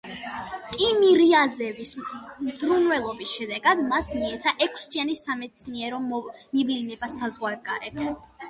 ტიმირიაზევის 0.77 1.91
მზრუნველობის 2.47 3.35
შედეგად 3.41 3.85
მას 3.93 4.11
მიეცა 4.23 4.55
ექვსთვიანი 4.69 5.19
სამეცნიერო 5.23 6.03
მივლინება 6.09 7.15
საზღვარგარეთ. 7.17 8.07